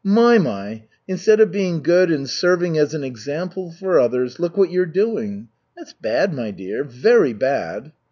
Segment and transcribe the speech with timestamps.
[0.03, 0.85] My, my!
[1.07, 5.47] Instead of being good and serving as an example for others, look what you're doing.
[5.77, 7.91] That's bad, my dear, very bad."